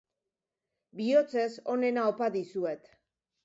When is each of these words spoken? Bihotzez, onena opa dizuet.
Bihotzez, 1.01 1.47
onena 1.77 2.09
opa 2.15 2.33
dizuet. 2.41 2.95